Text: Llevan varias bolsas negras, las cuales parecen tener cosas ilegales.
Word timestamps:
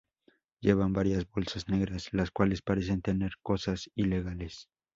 Llevan 0.61 0.93
varias 0.93 1.29
bolsas 1.29 1.69
negras, 1.69 2.09
las 2.11 2.31
cuales 2.31 2.63
parecen 2.63 3.03
tener 3.03 3.33
cosas 3.43 3.87
ilegales. 3.93 4.67